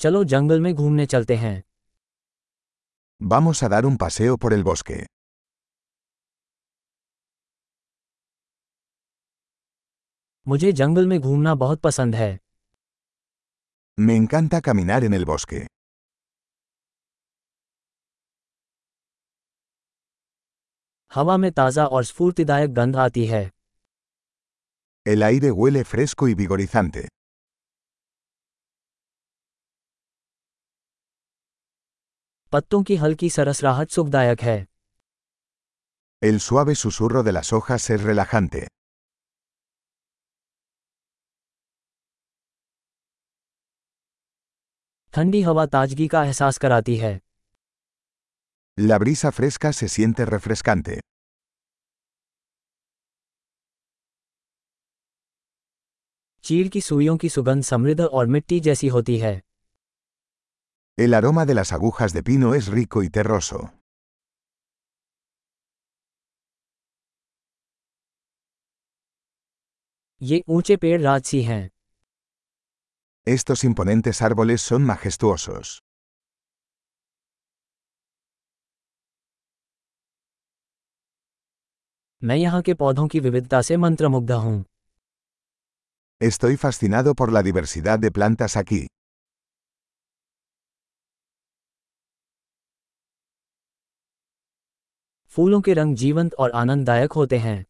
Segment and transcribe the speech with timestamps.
[0.00, 1.62] चलो जंगल में घूमने चलते हैं
[3.20, 4.96] Vamos a dar un paseo por el bosque.
[10.46, 12.38] मुझे जंगल में घूमना बहुत पसंद है
[13.98, 15.64] Me encanta caminar en el bosque.
[21.12, 23.50] हवा में ताज़ा और स्फूर्तिदायक गंध आती है
[25.06, 27.02] El aire huele fresco y vigorizante.
[32.52, 34.58] पत्तों की हल्की सरसराहट सुखदायक है
[36.22, 38.66] El suave susurro de las hojas es relajante.
[45.14, 47.18] ठंडी हवा ताजगी का एहसास कराती है
[48.78, 50.96] La brisa fresca se siente refrescante.
[56.44, 59.40] चीड़ की सुइयों की सुगंध समृद्ध और मिट्टी जैसी होती है
[60.97, 63.71] El aroma de las agujas de pino es rico y terroso.
[70.21, 71.63] ये ऊंचे पेड़ राजसी हैं
[73.35, 75.79] Estos imponentes árboles son majestuosos.
[82.23, 84.63] मैं यहाँ के पौधों की विविधता से मंत्रमुग्ध हूँ
[86.29, 88.85] Estoy fascinado por la diversidad de plantas aquí.
[95.36, 97.64] फूलों के रंग जीवंत और आनंददायक होते हैं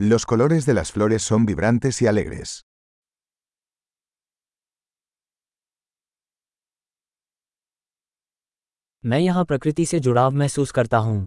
[0.00, 2.52] Los colores de las flores son vibrantes y alegres.
[9.04, 11.26] मैं यहाँ प्रकृति से जुड़ाव महसूस करता हूँ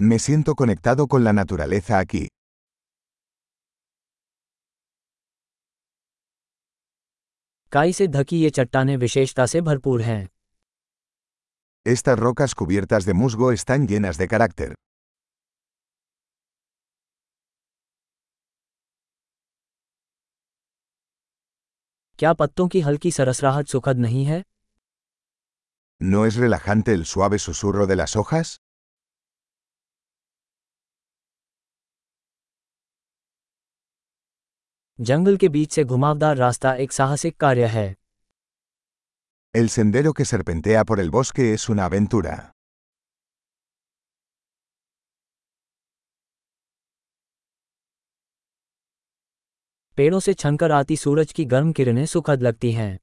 [0.00, 2.26] Me siento conectado con la naturaleza aquí.
[7.72, 10.28] काई से ढकी ये चट्टानें विशेषता से भरपूर हैं
[11.85, 14.73] Estas rocas cubiertas de musgo están llenas de carácter.
[22.19, 24.43] क्या पत्तों की हल्की सरसराहट सुखद नहीं है
[26.01, 28.49] ¿No es relajante el suave susurro de las hojas?
[34.99, 37.87] जंगल के बीच से घुमावदार रास्ता एक साहसिक कार्य है
[39.53, 42.51] El sendero que serpentea por el bosque es una aventura.
[49.97, 52.93] पेड़ों से छनकर आती सूरज की गर्म किरणें सुखद लगती हैं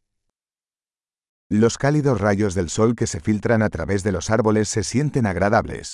[1.50, 5.26] Los cálidos rayos del sol que se filtran a través de los árboles se sienten
[5.32, 5.90] agradables.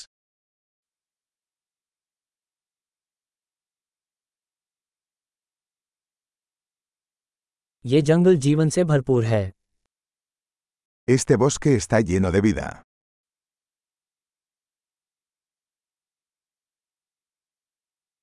[7.87, 9.43] ये जंगल जीवन से भरपूर है
[11.09, 12.83] Este bosque está lleno de vida.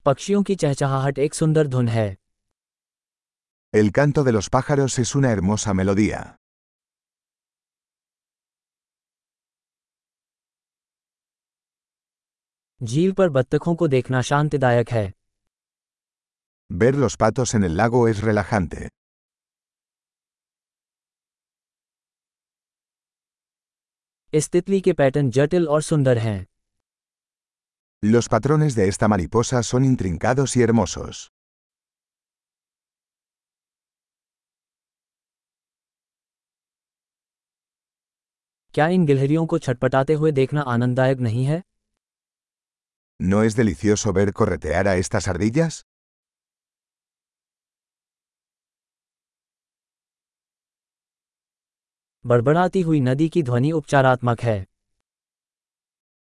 [0.05, 2.07] पक्षियों की चहचहाहट एक सुंदर धुन है
[3.73, 6.19] El canto de los pájaros es una hermosa melodía.
[12.81, 15.11] झील पर बत्तखों को देखना शांतिदायक है
[16.69, 18.87] Ver los patos en el lago es relajante.
[24.33, 26.39] इस तितली के पैटर्न जटिल और सुंदर हैं
[28.03, 31.21] Los patrones de esta mariposa son intrincados y hermosos.
[38.75, 41.61] क्या इन गिलहरियों को छटपटाते हुए देखना आनंददायक नहीं है
[43.19, 45.75] ¿No es delicioso ver corretear a estas ardillas?
[52.24, 54.64] बड़बड़ाती हुई नदी की ध्वनि उपचारात्मक है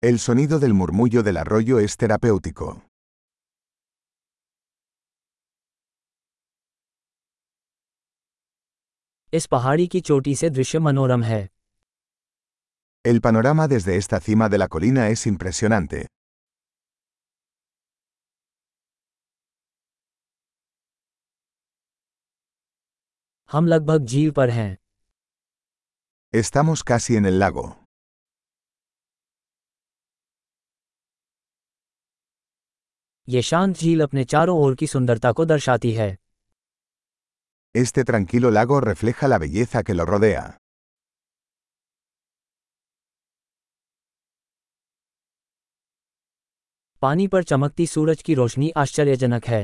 [0.04, 2.68] El sonido del murmullo del arroyo es terapéutico.
[9.34, 11.48] इस पहाड़ी की चोटी से दृश्य मनोरम है
[13.06, 16.06] El panorama desde esta cima de la colina es impresionante.
[23.50, 24.78] हम लगभग झील पर हैं
[26.35, 27.65] Estamos casi en el lago.
[33.29, 36.11] ये शांत झील अपने चारों ओर की सुंदरता को दर्शाती है
[37.83, 40.43] Este tranquilo lago refleja la belleza que lo rodea.
[47.03, 49.63] पानी पर चमकती सूरज की रोशनी आश्चर्यजनक है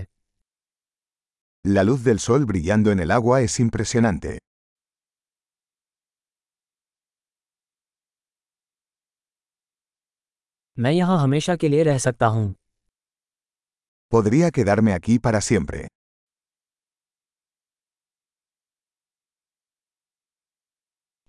[1.65, 4.31] La luz del sol brillando en el agua es impresionante.
[10.78, 12.54] मैं यहाँ हमेशा के लिए रह सकता हूँ
[14.12, 15.88] Podría quedarme aquí para siempre.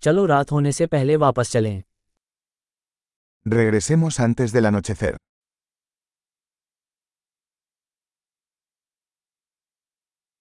[0.03, 1.83] चलो रात होने से पहले वापस चलें
[3.47, 5.15] Regresemos antes del anochecer.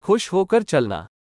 [0.05, 1.05] खुश होकर चलना